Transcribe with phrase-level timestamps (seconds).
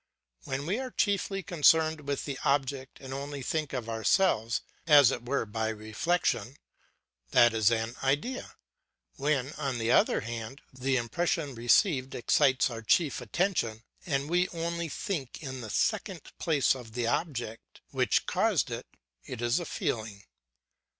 [0.45, 5.25] When we are chiefly concerned with the object and only think of ourselves as it
[5.25, 6.57] were by reflection,
[7.29, 8.55] that is an idea;
[9.17, 14.89] when, on the other hand, the impression received excites our chief attention and we only
[14.89, 18.87] think in the second place of the object which caused it,
[19.23, 20.23] it is a feeling.